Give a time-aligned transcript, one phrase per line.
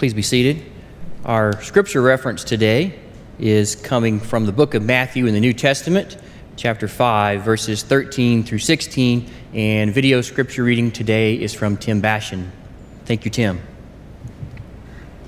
[0.00, 0.64] Please be seated.
[1.26, 2.98] Our scripture reference today
[3.38, 6.16] is coming from the book of Matthew in the New Testament,
[6.56, 9.30] chapter 5, verses 13 through 16.
[9.52, 12.50] And video scripture reading today is from Tim Bashan.
[13.04, 13.60] Thank you, Tim.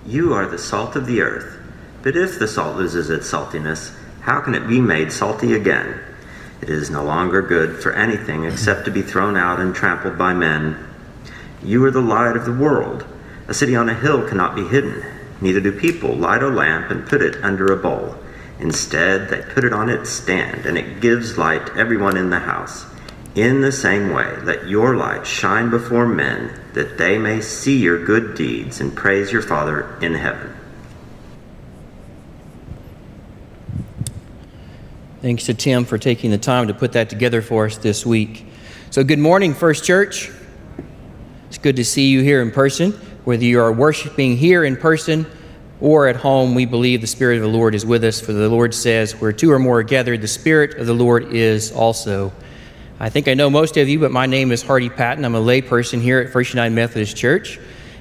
[0.06, 1.54] You are the salt of the earth.
[2.02, 6.00] But if the salt loses its saltiness, how can it be made salty again?
[6.62, 10.32] It is no longer good for anything except to be thrown out and trampled by
[10.32, 10.82] men.
[11.62, 13.04] You are the light of the world.
[13.48, 15.04] A city on a hill cannot be hidden.
[15.40, 18.16] Neither do people light a lamp and put it under a bowl.
[18.60, 22.38] Instead, they put it on its stand, and it gives light to everyone in the
[22.38, 22.86] house.
[23.34, 28.04] In the same way, let your light shine before men, that they may see your
[28.04, 30.54] good deeds and praise your Father in heaven.
[35.22, 38.44] Thanks to Tim for taking the time to put that together for us this week.
[38.90, 40.30] So, good morning, First Church.
[41.48, 42.92] It's good to see you here in person.
[43.24, 45.26] Whether you are worshiping here in person
[45.80, 48.20] or at home, we believe the Spirit of the Lord is with us.
[48.20, 51.32] For the Lord says, Where two or more are gathered, the Spirit of the Lord
[51.32, 52.32] is also.
[52.98, 55.24] I think I know most of you, but my name is Hardy Patton.
[55.24, 57.60] I'm a layperson here at First United Methodist Church.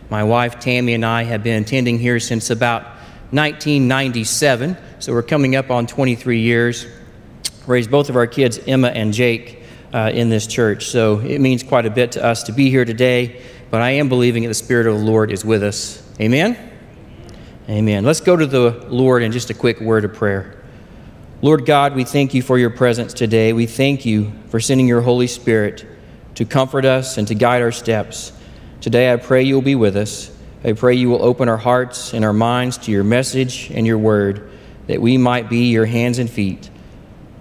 [0.10, 2.84] My wife Tammy and I have been attending here since about
[3.30, 6.88] 1997, so we're coming up on 23 years.
[7.68, 9.62] Raised both of our kids, Emma and Jake,
[9.94, 12.86] uh, in this church, so it means quite a bit to us to be here
[12.86, 16.04] today but I am believing that the Spirit of the Lord is with us.
[16.20, 16.58] Amen?
[17.70, 18.04] Amen.
[18.04, 20.62] Let's go to the Lord in just a quick word of prayer.
[21.42, 23.54] Lord God, we thank you for your presence today.
[23.54, 25.88] We thank you for sending your Holy Spirit
[26.36, 28.34] to comfort us and to guide our steps.
[28.82, 30.36] Today, I pray you will be with us.
[30.64, 33.98] I pray you will open our hearts and our minds to your message and your
[33.98, 34.52] word,
[34.88, 36.70] that we might be your hands and feet.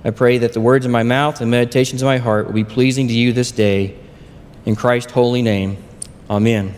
[0.05, 2.65] I pray that the words of my mouth and meditations of my heart will be
[2.65, 3.99] pleasing to you this day.
[4.65, 5.77] In Christ's holy name.
[6.31, 6.75] Amen.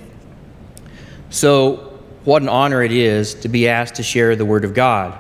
[1.30, 5.18] So, what an honor it is to be asked to share the Word of God.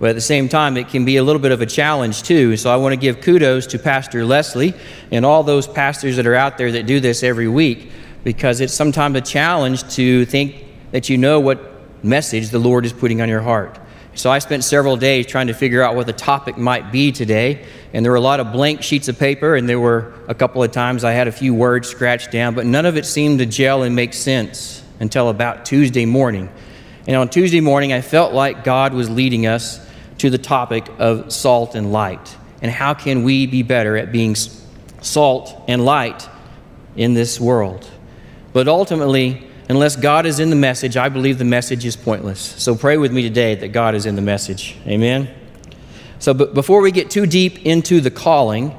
[0.00, 2.56] But at the same time, it can be a little bit of a challenge too.
[2.56, 4.72] So I want to give kudos to Pastor Leslie
[5.10, 7.92] and all those pastors that are out there that do this every week
[8.24, 11.60] because it's sometimes a challenge to think that you know what
[12.02, 13.78] message the Lord is putting on your heart.
[14.14, 17.64] So I spent several days trying to figure out what the topic might be today.
[17.92, 20.62] And there were a lot of blank sheets of paper, and there were a couple
[20.62, 23.46] of times I had a few words scratched down, but none of it seemed to
[23.46, 26.50] gel and make sense until about Tuesday morning.
[27.06, 29.84] And on Tuesday morning, I felt like God was leading us
[30.18, 32.36] to the topic of salt and light.
[32.62, 34.36] And how can we be better at being
[35.00, 36.28] salt and light
[36.94, 37.88] in this world?
[38.52, 42.40] But ultimately, Unless God is in the message, I believe the message is pointless.
[42.40, 44.76] So pray with me today that God is in the message.
[44.84, 45.32] Amen.
[46.18, 48.76] So, but before we get too deep into the calling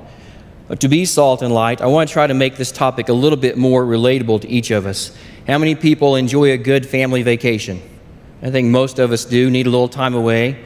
[0.70, 3.14] uh, to be salt and light, I want to try to make this topic a
[3.14, 5.16] little bit more relatable to each of us.
[5.48, 7.82] How many people enjoy a good family vacation?
[8.42, 10.62] I think most of us do, need a little time away.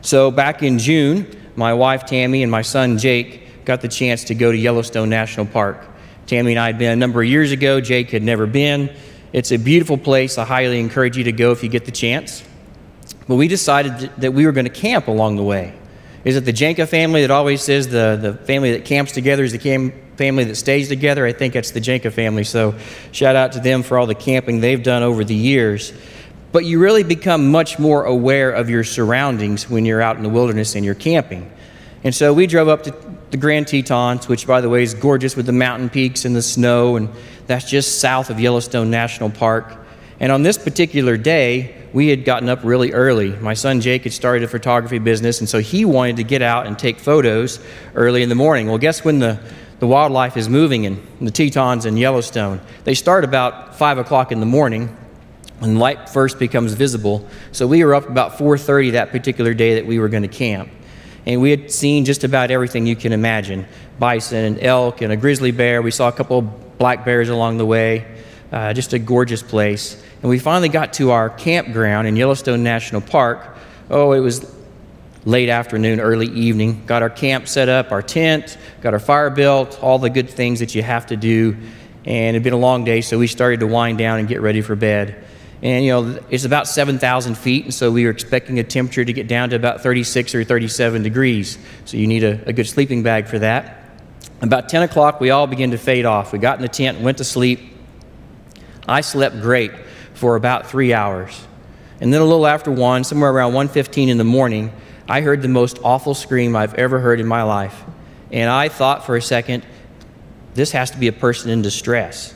[0.00, 4.34] So, back in June, my wife Tammy and my son Jake got the chance to
[4.34, 5.86] go to Yellowstone National Park.
[6.26, 8.90] Tammy and I had been a number of years ago, Jake had never been.
[9.32, 10.36] It's a beautiful place.
[10.36, 12.44] I highly encourage you to go if you get the chance.
[13.26, 15.74] But we decided that we were going to camp along the way.
[16.24, 19.52] Is it the Jenka family that always says the, the family that camps together is
[19.52, 21.26] the cam- family that stays together?
[21.26, 22.44] I think it's the Jenka family.
[22.44, 22.76] So
[23.10, 25.92] shout out to them for all the camping they've done over the years.
[26.52, 30.28] But you really become much more aware of your surroundings when you're out in the
[30.28, 31.50] wilderness and you're camping.
[32.04, 35.36] And so we drove up to the Grand Tetons, which, by the way, is gorgeous
[35.36, 37.08] with the mountain peaks and the snow, and
[37.46, 39.74] that's just south of Yellowstone National Park.
[40.20, 43.30] And on this particular day, we had gotten up really early.
[43.36, 46.66] My son Jake had started a photography business, and so he wanted to get out
[46.66, 47.58] and take photos
[47.94, 48.68] early in the morning.
[48.68, 49.40] Well, guess when the,
[49.78, 52.60] the wildlife is moving in the Tetons and Yellowstone?
[52.84, 54.94] They start about 5 o'clock in the morning
[55.58, 57.26] when light first becomes visible.
[57.52, 60.68] So we were up about 4.30 that particular day that we were going to camp
[61.26, 63.66] and we had seen just about everything you can imagine
[63.98, 65.82] bison and elk and a grizzly bear.
[65.82, 68.06] We saw a couple black bears along the way.
[68.50, 70.02] Uh, just a gorgeous place.
[70.20, 73.56] And we finally got to our campground in Yellowstone National Park.
[73.88, 74.54] Oh, it was
[75.24, 76.84] late afternoon, early evening.
[76.84, 80.60] Got our camp set up, our tent, got our fire built, all the good things
[80.60, 81.56] that you have to do.
[82.04, 84.40] And it had been a long day, so we started to wind down and get
[84.40, 85.24] ready for bed.
[85.62, 89.12] And, you know, it's about 7,000 feet, and so we were expecting a temperature to
[89.12, 91.56] get down to about 36 or 37 degrees.
[91.84, 93.78] So you need a, a good sleeping bag for that.
[94.40, 96.32] About 10 o'clock, we all began to fade off.
[96.32, 97.60] We got in the tent went to sleep.
[98.88, 99.70] I slept great
[100.14, 101.46] for about three hours.
[102.00, 104.72] And then a little after 1, somewhere around 1.15 in the morning,
[105.08, 107.84] I heard the most awful scream I've ever heard in my life.
[108.32, 109.64] And I thought for a second,
[110.54, 112.34] this has to be a person in distress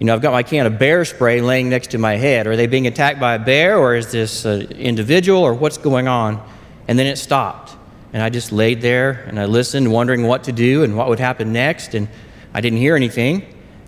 [0.00, 2.46] You know, I've got my can of bear spray laying next to my head.
[2.46, 6.08] Are they being attacked by a bear, or is this an individual, or what's going
[6.08, 6.42] on?
[6.88, 7.76] And then it stopped.
[8.14, 11.20] And I just laid there and I listened, wondering what to do and what would
[11.20, 11.94] happen next.
[11.94, 12.08] And
[12.54, 13.42] I didn't hear anything.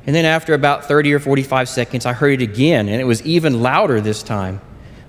[0.06, 3.23] And then after about 30 or 45 seconds, I heard it again, and it was
[3.23, 4.61] even louder this time.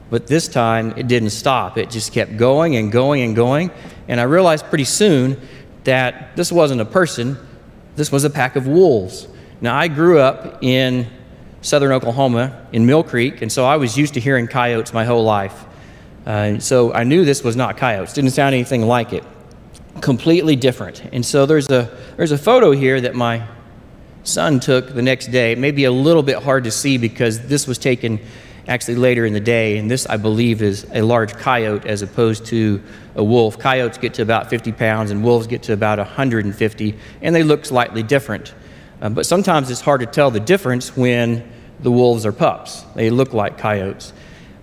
[0.09, 1.77] But this time, it didn't stop.
[1.77, 3.71] It just kept going and going and going.
[4.07, 5.41] And I realized pretty soon
[5.83, 7.37] that this wasn't a person,
[7.97, 9.27] this was a pack of wolves.
[9.63, 11.07] Now, I grew up in
[11.61, 15.23] southern Oklahoma in Mill Creek, and so I was used to hearing coyotes my whole
[15.23, 15.63] life.
[16.25, 19.23] Uh, so I knew this was not coyotes, didn't sound anything like it.
[20.01, 21.05] Completely different.
[21.13, 23.47] And so there's a, there's a photo here that my
[24.25, 25.53] son took the next day.
[25.53, 28.19] It may be a little bit hard to see because this was taken
[28.67, 32.47] actually later in the day, and this, I believe, is a large coyote as opposed
[32.47, 32.83] to
[33.15, 33.57] a wolf.
[33.59, 37.65] Coyotes get to about 50 pounds, and wolves get to about 150, and they look
[37.65, 38.53] slightly different.
[39.03, 41.43] Um, but sometimes it's hard to tell the difference when
[41.81, 42.85] the wolves are pups.
[42.95, 44.13] They look like coyotes.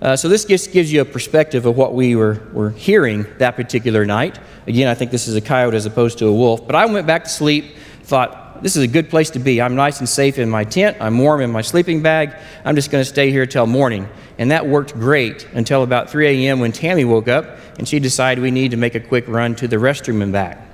[0.00, 3.54] Uh, so this just gives you a perspective of what we were, were hearing that
[3.54, 4.40] particular night.
[4.66, 6.66] Again, I think this is a coyote as opposed to a wolf.
[6.66, 9.60] But I went back to sleep, thought, this is a good place to be.
[9.60, 10.96] I'm nice and safe in my tent.
[11.00, 12.34] I'm warm in my sleeping bag.
[12.64, 14.08] I'm just going to stay here till morning.
[14.38, 16.60] And that worked great until about 3 a.m.
[16.60, 19.68] when Tammy woke up and she decided we need to make a quick run to
[19.68, 20.69] the restroom and back.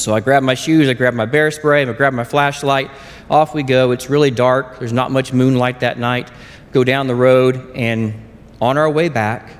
[0.00, 2.90] So I grab my shoes, I grab my bear spray, I grab my flashlight.
[3.30, 3.90] Off we go.
[3.90, 4.78] It's really dark.
[4.78, 6.30] There's not much moonlight that night.
[6.72, 8.14] Go down the road, and
[8.60, 9.50] on our way back,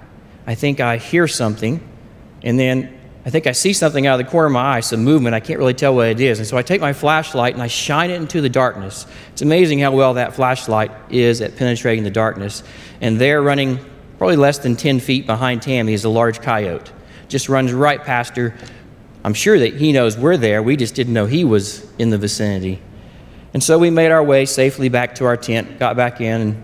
[0.46, 1.80] I think I hear something,
[2.42, 2.98] and then
[3.28, 5.34] I think I see something out of the corner of my eye, some movement.
[5.34, 6.38] I can't really tell what it is.
[6.38, 9.06] And so I take my flashlight and I shine it into the darkness.
[9.32, 12.62] It's amazing how well that flashlight is at penetrating the darkness.
[13.02, 13.80] And there, running
[14.16, 16.90] probably less than 10 feet behind Tammy, is a large coyote.
[17.28, 18.54] Just runs right past her
[19.24, 20.62] I'm sure that he knows we're there.
[20.62, 22.80] We just didn't know he was in the vicinity.
[23.52, 26.62] And so we made our way safely back to our tent, got back in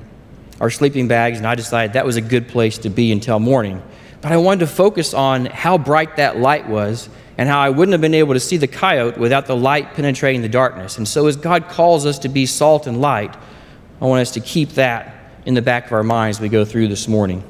[0.60, 3.82] our sleeping bags, and I decided that was a good place to be until morning.
[4.20, 7.92] But I wanted to focus on how bright that light was and how I wouldn't
[7.92, 10.98] have been able to see the coyote without the light penetrating the darkness.
[10.98, 13.34] And so, as God calls us to be salt and light,
[14.00, 15.14] I want us to keep that
[15.44, 17.42] in the back of our minds as we go through this morning.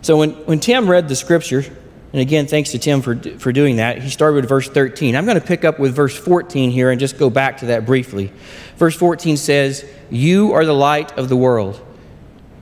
[0.00, 1.64] So, when, when Tim read the scripture,
[2.12, 4.02] and again, thanks to Tim for, for doing that.
[4.02, 5.16] He started with verse 13.
[5.16, 7.86] I'm going to pick up with verse 14 here and just go back to that
[7.86, 8.30] briefly.
[8.76, 11.80] Verse 14 says, You are the light of the world.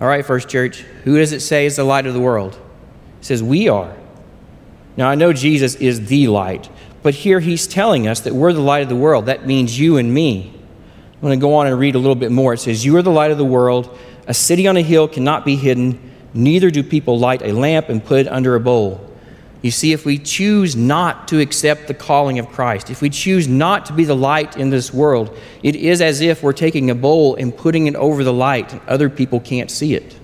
[0.01, 2.55] All right, First Church, who does it say is the light of the world?
[3.19, 3.97] It says, We are.
[4.97, 6.71] Now, I know Jesus is the light,
[7.03, 9.27] but here he's telling us that we're the light of the world.
[9.27, 10.55] That means you and me.
[11.15, 12.55] I'm going to go on and read a little bit more.
[12.55, 13.99] It says, You are the light of the world.
[14.29, 18.05] A city on a hill cannot be hidden, neither do people light a lamp and
[18.05, 19.10] put it under a bowl
[19.63, 23.47] you see, if we choose not to accept the calling of Christ, if we choose
[23.47, 26.95] not to be the light in this world, it is as if we're taking a
[26.95, 30.19] bowl and putting it over the light and other people can't see it.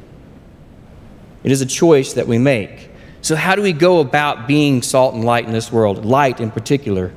[1.44, 2.90] It is a choice that we make.
[3.20, 6.04] So, how do we go about being salt and light in this world?
[6.04, 7.12] Light in particular.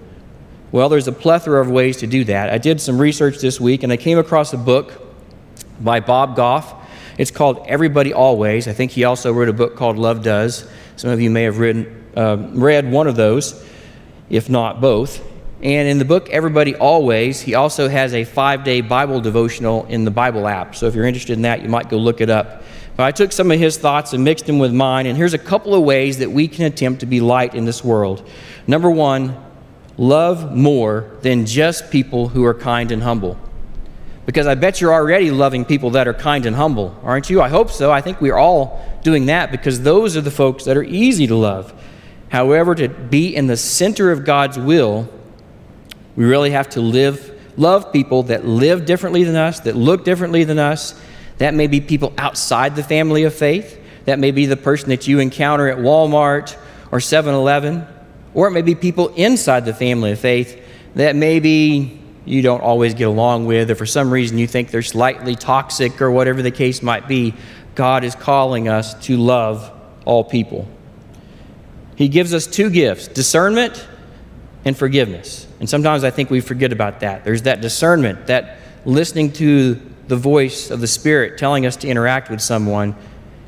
[0.72, 2.50] Well, there's a plethora of ways to do that.
[2.50, 4.92] I did some research this week and I came across a book
[5.80, 6.76] by Bob Goff.
[7.18, 8.68] It's called Everybody Always.
[8.68, 10.70] I think he also wrote a book called Love Does.
[10.96, 13.66] Some of you may have written, uh, read one of those,
[14.30, 15.24] if not both.
[15.62, 20.06] And in the book Everybody Always, he also has a five day Bible devotional in
[20.06, 20.76] the Bible app.
[20.76, 22.64] So if you're interested in that, you might go look it up.
[22.96, 25.38] But I took some of his thoughts and mixed them with mine, and here's a
[25.38, 28.28] couple of ways that we can attempt to be light in this world.
[28.68, 29.38] Number one,
[29.98, 33.38] love more than just people who are kind and humble.
[34.26, 37.42] Because I bet you're already loving people that are kind and humble, aren't you?
[37.42, 37.92] I hope so.
[37.92, 41.36] I think we're all doing that because those are the folks that are easy to
[41.36, 41.74] love.
[42.30, 45.10] However, to be in the center of God's will,
[46.16, 50.44] we really have to live, love people that live differently than us, that look differently
[50.44, 51.00] than us.
[51.40, 53.80] That may be people outside the family of faith.
[54.06, 56.58] That may be the person that you encounter at Walmart
[56.92, 57.88] or 7 Eleven.
[58.34, 60.62] Or it may be people inside the family of faith
[60.96, 64.82] that maybe you don't always get along with, or for some reason you think they're
[64.82, 67.34] slightly toxic, or whatever the case might be.
[67.76, 69.72] God is calling us to love
[70.06, 70.68] all people.
[72.00, 73.86] He gives us two gifts discernment
[74.64, 75.46] and forgiveness.
[75.60, 77.26] And sometimes I think we forget about that.
[77.26, 82.30] There's that discernment, that listening to the voice of the Spirit telling us to interact
[82.30, 82.96] with someone.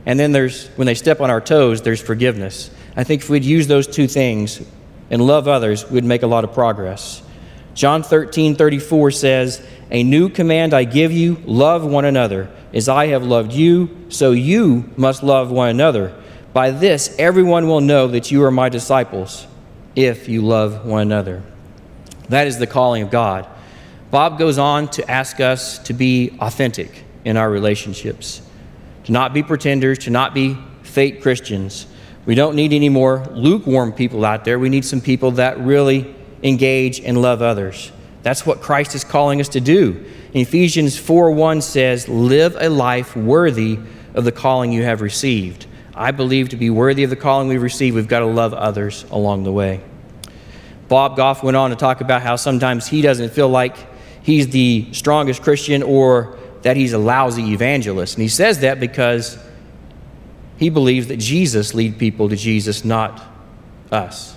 [0.06, 2.70] And then there's, when they step on our toes, there's forgiveness.
[2.98, 4.62] I think if we'd use those two things
[5.10, 7.24] and love others, we'd make a lot of progress.
[7.74, 12.50] John 13, 34 says, A new command I give you love one another.
[12.74, 16.21] As I have loved you, so you must love one another.
[16.54, 19.48] By this, everyone will know that you are my disciples
[19.96, 21.44] if you love one another.
[22.30, 23.48] That is the calling of God.
[24.10, 28.42] Bob goes on to ask us to be authentic in our relationships,
[29.06, 31.88] to not be pretenders, to not be fake Christians.
[32.26, 34.60] We don't need any more lukewarm people out there.
[34.60, 37.92] We need some people that really engage and love others.
[38.24, 40.06] That's what Christ is calling us to do.
[40.34, 43.80] Ephesians 4 1 says, Live a life worthy
[44.14, 45.66] of the calling you have received.
[45.94, 49.06] I believe to be worthy of the calling we've received, we've got to love others
[49.12, 49.82] along the way.
[50.88, 53.76] Bob Goff went on to talk about how sometimes he doesn't feel like
[54.24, 58.16] he's the strongest Christian or that he's a lousy evangelist.
[58.16, 59.38] And he says that because
[60.58, 63.22] he believes that Jesus lead people to Jesus, not
[63.92, 64.36] us.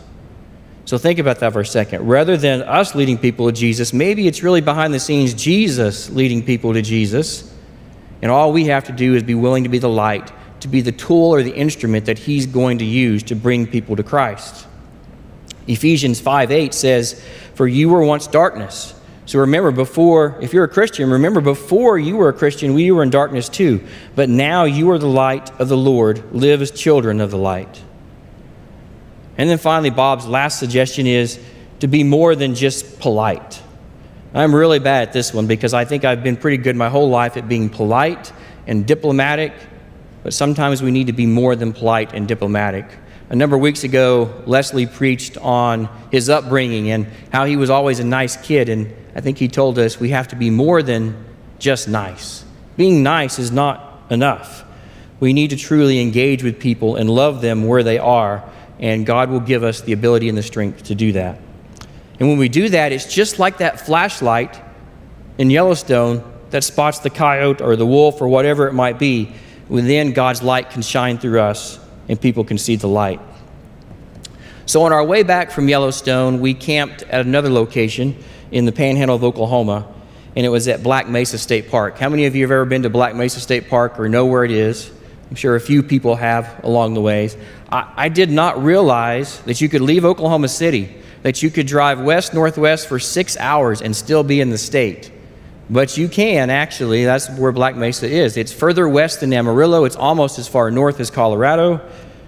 [0.87, 2.07] So think about that for a second.
[2.07, 6.43] Rather than us leading people to Jesus, maybe it's really behind the scenes Jesus leading
[6.45, 7.53] people to Jesus.
[8.23, 10.31] And all we have to do is be willing to be the light,
[10.65, 13.97] to be the tool or the instrument that he's going to use to bring people
[13.97, 14.67] to Christ.
[15.67, 18.95] Ephesians 5 8 says, For you were once darkness
[19.27, 23.03] so remember, before, if you're a Christian, remember before you were a Christian, we were
[23.03, 23.83] in darkness too.
[24.15, 26.35] But now you are the light of the Lord.
[26.35, 27.83] Live as children of the light.
[29.39, 31.41] And then finally, Bob's last suggestion is
[31.81, 33.63] to be more than just polite.
[34.35, 37.09] I'm really bad at this one because I think I've been pretty good my whole
[37.09, 38.33] life at being polite
[38.67, 39.53] and diplomatic,
[40.25, 42.87] but sometimes we need to be more than polite and diplomatic.
[43.29, 48.01] A number of weeks ago, Leslie preached on his upbringing and how he was always
[48.01, 48.69] a nice kid.
[48.69, 51.25] And I think he told us we have to be more than
[51.59, 52.45] just nice.
[52.77, 54.65] Being nice is not enough.
[55.21, 58.43] We need to truly engage with people and love them where they are,
[58.79, 61.39] and God will give us the ability and the strength to do that.
[62.19, 64.61] And when we do that, it's just like that flashlight
[65.39, 69.33] in Yellowstone that spots the coyote or the wolf or whatever it might be.
[69.69, 71.79] Then God's light can shine through us
[72.09, 73.21] and people can see the light.
[74.67, 78.17] So, on our way back from Yellowstone, we camped at another location
[78.51, 79.87] in the panhandle of Oklahoma,
[80.37, 81.99] and it was at Black Mesa State Park.
[81.99, 84.45] How many of you have ever been to Black Mesa State Park or know where
[84.45, 84.91] it is?
[85.29, 87.37] I'm sure a few people have along the ways.
[87.71, 92.01] I, I did not realize that you could leave Oklahoma City, that you could drive
[92.01, 95.11] west northwest for six hours and still be in the state.
[95.71, 98.37] But you can actually, that's where Black Mesa is.
[98.37, 101.81] It's further west than Amarillo, it's almost as far north as Colorado.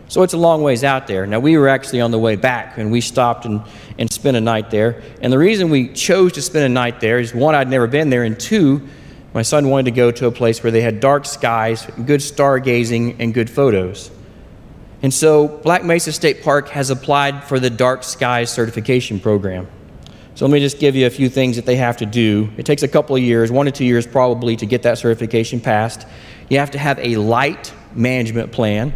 [0.08, 1.26] So it's a long ways out there.
[1.26, 3.60] Now, we were actually on the way back and we stopped and,
[3.98, 5.02] and spent a night there.
[5.20, 8.08] And the reason we chose to spend a night there is one, I'd never been
[8.08, 8.86] there, and two,
[9.34, 13.16] my son wanted to go to a place where they had dark skies, good stargazing,
[13.18, 14.10] and good photos.
[15.02, 19.68] And so, Black Mesa State Park has applied for the Dark Skies certification program.
[20.36, 22.50] So let me just give you a few things that they have to do.
[22.58, 25.60] It takes a couple of years, one to two years probably, to get that certification
[25.60, 26.06] passed.
[26.50, 28.92] You have to have a light management plan.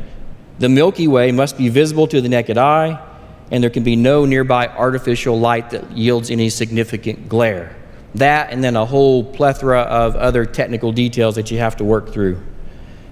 [0.58, 3.02] The Milky Way must be visible to the naked eye,
[3.50, 7.74] and there can be no nearby artificial light that yields any significant glare.
[8.16, 12.12] That, and then a whole plethora of other technical details that you have to work
[12.12, 12.38] through.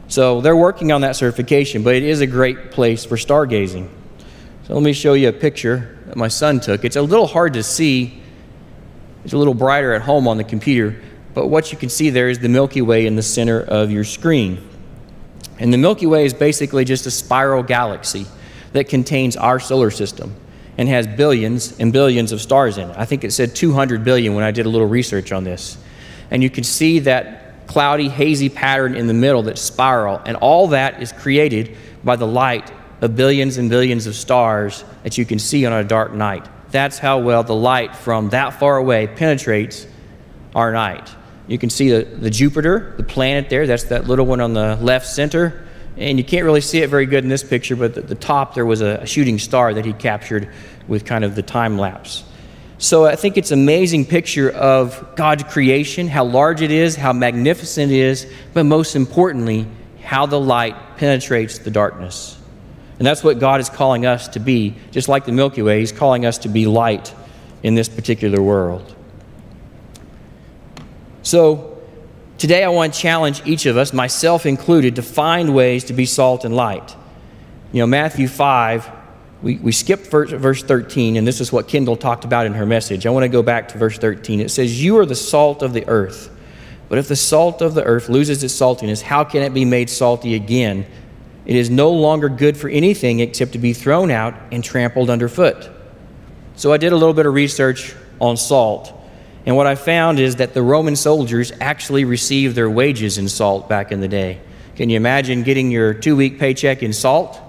[0.08, 3.88] So they're working on that certification, but it is a great place for stargazing.
[4.64, 6.84] So let me show you a picture my son took.
[6.84, 8.20] It's a little hard to see,
[9.24, 11.00] it's a little brighter at home on the computer,
[11.34, 14.04] but what you can see there is the Milky Way in the center of your
[14.04, 14.66] screen.
[15.58, 18.26] And the Milky Way is basically just a spiral galaxy
[18.72, 20.34] that contains our solar system
[20.76, 22.96] and has billions and billions of stars in it.
[22.96, 25.76] I think it said 200 billion when I did a little research on this.
[26.30, 30.68] And you can see that cloudy, hazy pattern in the middle that spiral, and all
[30.68, 35.38] that is created by the light of billions and billions of stars that you can
[35.38, 36.46] see on a dark night.
[36.70, 39.86] That's how well the light from that far away penetrates
[40.54, 41.08] our night.
[41.46, 44.76] You can see the, the Jupiter, the planet there, that's that little one on the
[44.76, 45.66] left center.
[45.96, 48.54] And you can't really see it very good in this picture, but at the top
[48.54, 50.52] there was a shooting star that he captured
[50.86, 52.24] with kind of the time lapse.
[52.80, 57.12] So I think it's an amazing picture of God's creation, how large it is, how
[57.12, 59.66] magnificent it is, but most importantly,
[60.02, 62.37] how the light penetrates the darkness.
[62.98, 64.74] And that's what God is calling us to be.
[64.90, 67.14] Just like the Milky Way, He's calling us to be light
[67.62, 68.94] in this particular world.
[71.22, 71.80] So,
[72.38, 76.06] today I want to challenge each of us, myself included, to find ways to be
[76.06, 76.96] salt and light.
[77.72, 78.90] You know, Matthew 5,
[79.42, 82.66] we, we skipped verse, verse 13, and this is what Kendall talked about in her
[82.66, 83.06] message.
[83.06, 84.40] I want to go back to verse 13.
[84.40, 86.34] It says, You are the salt of the earth.
[86.88, 89.90] But if the salt of the earth loses its saltiness, how can it be made
[89.90, 90.86] salty again?
[91.48, 95.70] It is no longer good for anything except to be thrown out and trampled underfoot.
[96.56, 98.92] So I did a little bit of research on salt.
[99.46, 103.66] And what I found is that the Roman soldiers actually received their wages in salt
[103.66, 104.40] back in the day.
[104.76, 107.40] Can you imagine getting your two week paycheck in salt?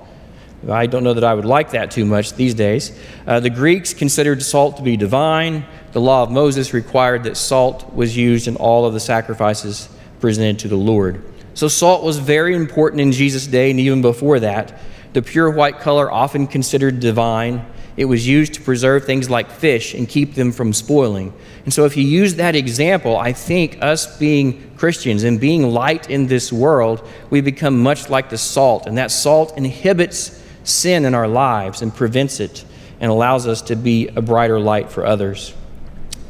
[0.70, 2.98] I don't know that I would like that too much these days.
[3.27, 5.65] Uh, the Greeks considered salt to be divine.
[5.91, 9.89] The law of Moses required that salt was used in all of the sacrifices
[10.22, 11.22] presented to the Lord.
[11.60, 14.80] So, salt was very important in Jesus' day and even before that.
[15.12, 17.66] The pure white color, often considered divine,
[17.98, 21.34] it was used to preserve things like fish and keep them from spoiling.
[21.66, 26.10] And so, if you use that example, I think us being Christians and being light
[26.10, 28.88] in this world, we become much like the salt.
[28.88, 32.63] And that salt inhibits sin in our lives and prevents it
[33.01, 35.54] and allows us to be a brighter light for others.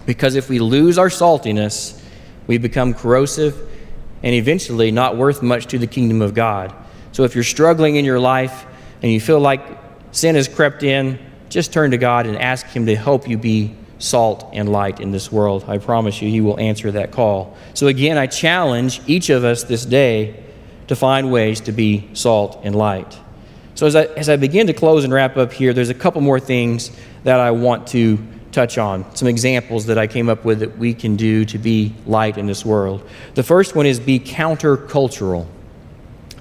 [0.07, 2.03] Because if we lose our saltiness,
[2.47, 3.69] we become corrosive
[4.23, 6.73] and eventually not worth much to the kingdom of God.
[7.11, 8.65] So if you're struggling in your life
[9.01, 9.61] and you feel like
[10.11, 13.75] sin has crept in, just turn to God and ask Him to help you be
[13.97, 15.65] salt and light in this world.
[15.67, 17.57] I promise you, He will answer that call.
[17.73, 20.43] So again, I challenge each of us this day
[20.87, 23.17] to find ways to be salt and light.
[23.75, 26.21] So as I, as I begin to close and wrap up here, there's a couple
[26.21, 26.91] more things
[27.23, 28.17] that I want to
[28.59, 31.95] touch on, some examples that I came up with that we can do to be
[32.05, 33.07] light in this world.
[33.35, 35.47] The first one is be countercultural.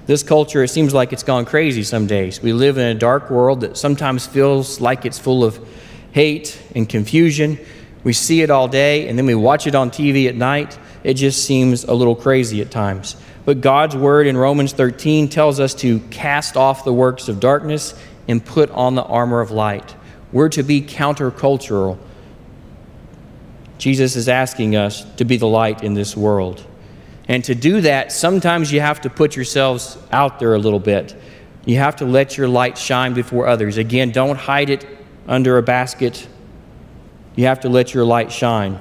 [0.05, 2.41] This culture, it seems like it's gone crazy some days.
[2.41, 5.65] We live in a dark world that sometimes feels like it's full of
[6.11, 7.57] hate and confusion.
[8.03, 10.77] We see it all day, and then we watch it on TV at night.
[11.05, 13.15] It just seems a little crazy at times.
[13.45, 17.93] But God's word in Romans 13 tells us to cast off the works of darkness
[18.27, 19.95] and put on the armor of light.
[20.33, 21.97] We're to be countercultural.
[23.79, 26.63] Jesus is asking us to be the light in this world.
[27.27, 31.15] And to do that, sometimes you have to put yourselves out there a little bit.
[31.65, 33.77] You have to let your light shine before others.
[33.77, 34.85] Again, don't hide it
[35.27, 36.27] under a basket.
[37.35, 38.79] You have to let your light shine.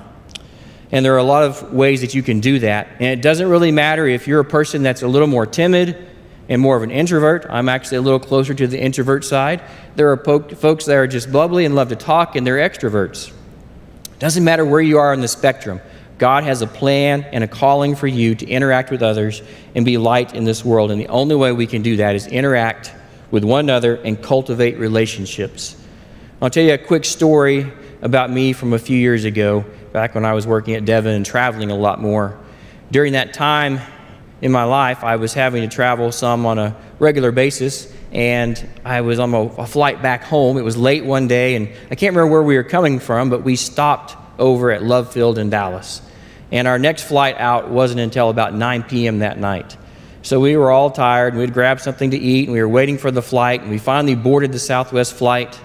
[0.90, 2.88] And there are a lot of ways that you can do that.
[2.98, 6.08] And it doesn't really matter if you're a person that's a little more timid
[6.48, 7.46] and more of an introvert.
[7.48, 9.62] I'm actually a little closer to the introvert side.
[9.94, 13.32] There are po- folks that are just bubbly and love to talk, and they're extroverts.
[14.18, 15.80] Doesn't matter where you are on the spectrum.
[16.18, 19.40] God has a plan and a calling for you to interact with others
[19.74, 20.90] and be light in this world.
[20.90, 22.92] And the only way we can do that is interact
[23.30, 25.76] with one another and cultivate relationships.
[26.42, 30.24] I'll tell you a quick story about me from a few years ago, back when
[30.24, 32.38] I was working at Devon and traveling a lot more.
[32.90, 33.80] During that time
[34.40, 39.02] in my life, I was having to travel some on a regular basis, and I
[39.02, 40.56] was on a, flight back home.
[40.56, 43.42] It was late one day, and I can't remember where we were coming from, but
[43.42, 46.00] we stopped over at Love Field in Dallas.
[46.50, 49.18] And our next flight out wasn't until about 9 p.m.
[49.18, 49.76] that night.
[50.22, 52.96] So we were all tired, and we'd grabbed something to eat, and we were waiting
[52.96, 55.58] for the flight, and we finally boarded the Southwest flight.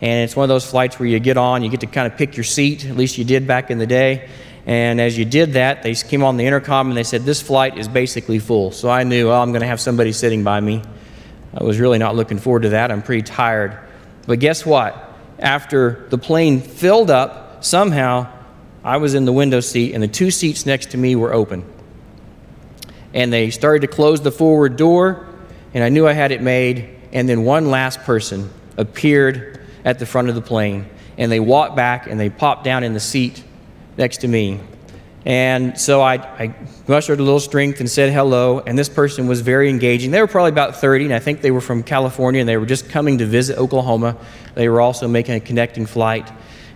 [0.00, 2.18] And it's one of those flights where you get on, you get to kind of
[2.18, 4.28] pick your seat, at least you did back in the day.
[4.66, 7.78] And as you did that, they came on the intercom and they said, This flight
[7.78, 8.72] is basically full.
[8.72, 10.82] So I knew, oh, I'm going to have somebody sitting by me.
[11.54, 12.90] I was really not looking forward to that.
[12.90, 13.78] I'm pretty tired.
[14.26, 15.10] But guess what?
[15.38, 18.28] After the plane filled up, somehow
[18.84, 21.64] I was in the window seat and the two seats next to me were open.
[23.14, 25.26] And they started to close the forward door,
[25.74, 26.88] and I knew I had it made.
[27.12, 30.86] And then one last person appeared at the front of the plane,
[31.18, 33.42] and they walked back and they popped down in the seat
[33.98, 34.60] next to me.
[35.24, 36.54] And so I, I
[36.88, 40.10] mustered a little strength and said hello, and this person was very engaging.
[40.10, 42.66] They were probably about 30, and I think they were from California, and they were
[42.66, 44.16] just coming to visit Oklahoma.
[44.54, 46.30] They were also making a connecting flight.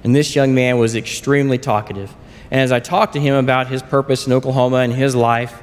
[0.05, 2.15] And this young man was extremely talkative.
[2.53, 5.61] And as I talked to him about his purpose in Oklahoma and his life,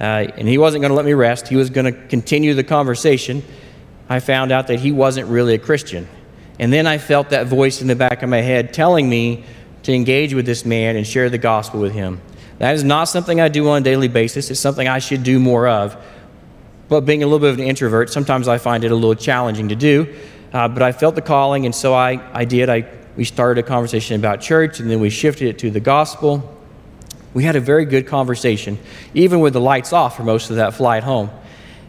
[0.00, 0.04] uh,
[0.36, 3.42] and he wasn't going to let me rest, he was going to continue the conversation,
[4.08, 6.06] I found out that he wasn't really a Christian.
[6.60, 9.44] And then I felt that voice in the back of my head telling me
[9.82, 12.20] to engage with this man and share the gospel with him.
[12.58, 14.50] That is not something I do on a daily basis.
[14.50, 15.96] It's something I should do more of.
[16.88, 19.70] But being a little bit of an introvert, sometimes I find it a little challenging
[19.70, 20.14] to do.
[20.52, 22.68] Uh, but I felt the calling, and so I, I did.
[22.68, 26.56] I, we started a conversation about church, and then we shifted it to the gospel.
[27.34, 28.78] We had a very good conversation,
[29.14, 31.30] even with the lights off for most of that flight home.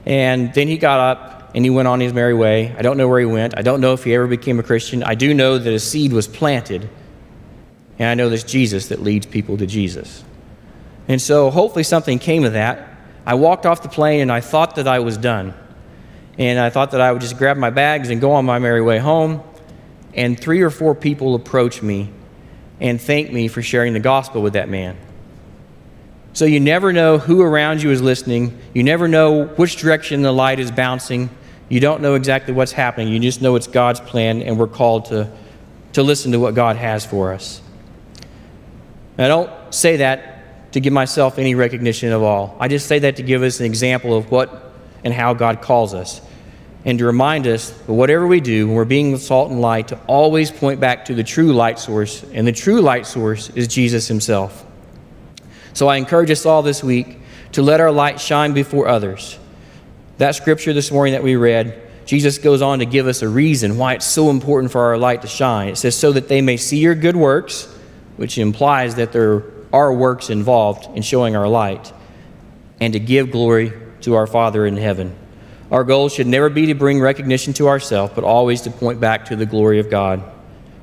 [0.05, 2.73] And then he got up and he went on his merry way.
[2.77, 3.57] I don't know where he went.
[3.57, 5.03] I don't know if he ever became a Christian.
[5.03, 6.89] I do know that a seed was planted
[8.03, 10.25] and I know there's Jesus that leads people to Jesus.
[11.07, 12.89] And so hopefully something came of that.
[13.25, 15.53] I walked off the plane and I thought that I was done.
[16.37, 18.81] And I thought that I would just grab my bags and go on my merry
[18.81, 19.41] way home.
[20.13, 22.09] And three or four people approached me
[22.81, 24.97] and thanked me for sharing the gospel with that man.
[26.33, 28.59] So you never know who around you is listening.
[28.73, 31.29] You never know which direction the light is bouncing.
[31.69, 33.13] You don't know exactly what's happening.
[33.13, 35.31] You just know it's God's plan, and we're called to,
[35.93, 37.61] to listen to what God has for us.
[39.17, 42.57] I don't say that to give myself any recognition at all.
[42.59, 44.71] I just say that to give us an example of what
[45.03, 46.21] and how God calls us.
[46.85, 49.99] and to remind us that whatever we do when we're being salt and light, to
[50.07, 52.23] always point back to the true light source.
[52.33, 54.65] And the true light source is Jesus Himself.
[55.73, 57.19] So I encourage us all this week
[57.53, 59.39] to let our light shine before others.
[60.17, 63.77] That scripture this morning that we read, Jesus goes on to give us a reason
[63.77, 65.69] why it's so important for our light to shine.
[65.69, 67.72] It says, so that they may see your good works,
[68.17, 71.91] which implies that there are works involved in showing our light,
[72.79, 75.15] and to give glory to our Father in heaven.
[75.71, 79.25] Our goal should never be to bring recognition to ourselves, but always to point back
[79.25, 80.23] to the glory of God.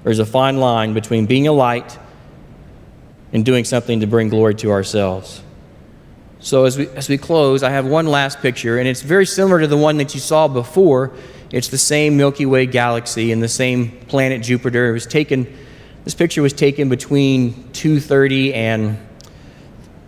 [0.02, 1.98] There's a fine line between being a light
[3.32, 5.42] and doing something to bring glory to ourselves.
[6.40, 9.60] So, as we, as we close, I have one last picture, and it's very similar
[9.60, 11.12] to the one that you saw before.
[11.52, 14.88] It's the same Milky Way galaxy and the same planet Jupiter.
[14.88, 15.54] It was taken,
[16.04, 18.98] this picture was taken between 2.30 and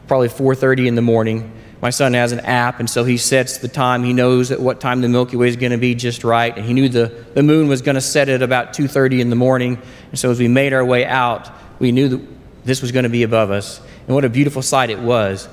[0.07, 1.53] probably 4.30 in the morning
[1.83, 4.05] my son has an app, and so he sets the time.
[4.05, 6.65] He knows at what time the Milky Way is going to be just right, and
[6.65, 9.83] he knew the, the moon was going to set at about 2.30 in the morning.
[10.11, 11.51] And so as we made our way out,
[11.81, 12.21] we knew that
[12.65, 13.81] this was going to be above us.
[14.07, 15.49] And what a beautiful sight it was.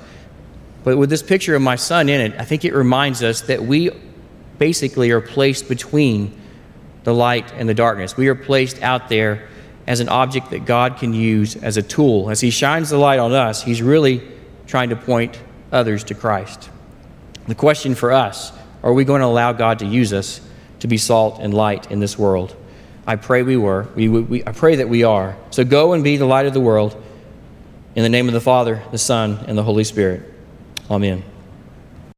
[0.84, 3.64] But with this picture of my son in it, I think it reminds us that
[3.64, 3.90] we
[4.56, 6.40] basically are placed between
[7.02, 8.16] the light and the darkness.
[8.16, 9.48] We are placed out there
[9.90, 12.30] as an object that God can use as a tool.
[12.30, 14.22] As He shines the light on us, He's really
[14.68, 15.36] trying to point
[15.72, 16.70] others to Christ.
[17.48, 18.52] The question for us
[18.84, 20.40] are we going to allow God to use us
[20.78, 22.54] to be salt and light in this world?
[23.04, 23.88] I pray we were.
[23.96, 25.36] We, we, I pray that we are.
[25.50, 26.94] So go and be the light of the world.
[27.96, 30.22] In the name of the Father, the Son, and the Holy Spirit.
[30.88, 31.24] Amen.